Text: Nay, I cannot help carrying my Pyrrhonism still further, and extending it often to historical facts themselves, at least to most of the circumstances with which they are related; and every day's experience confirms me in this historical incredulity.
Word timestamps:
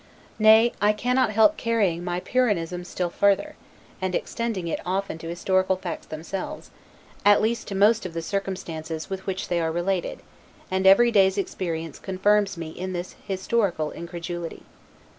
Nay, 0.39 0.73
I 0.81 0.93
cannot 0.93 1.29
help 1.29 1.57
carrying 1.57 2.03
my 2.03 2.19
Pyrrhonism 2.19 2.83
still 2.85 3.11
further, 3.11 3.55
and 4.01 4.15
extending 4.15 4.67
it 4.67 4.79
often 4.83 5.19
to 5.19 5.27
historical 5.29 5.75
facts 5.75 6.07
themselves, 6.07 6.71
at 7.23 7.39
least 7.39 7.67
to 7.67 7.75
most 7.75 8.03
of 8.03 8.15
the 8.15 8.23
circumstances 8.23 9.11
with 9.11 9.27
which 9.27 9.47
they 9.47 9.61
are 9.61 9.71
related; 9.71 10.21
and 10.71 10.87
every 10.87 11.11
day's 11.11 11.37
experience 11.37 11.99
confirms 11.99 12.57
me 12.57 12.69
in 12.71 12.93
this 12.93 13.13
historical 13.27 13.91
incredulity. 13.91 14.63